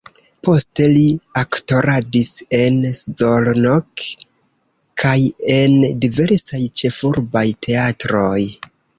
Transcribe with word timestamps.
Poste 0.45 0.85
li 0.91 1.01
aktoradis 1.39 2.29
en 2.59 2.79
Szolnok 2.99 4.05
kaj 5.03 5.19
en 5.57 5.77
diversaj 6.05 6.63
ĉefurbaj 6.81 7.45
teatroj. 7.67 8.39